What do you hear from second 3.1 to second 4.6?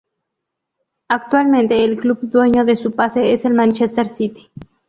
es el Manchester City.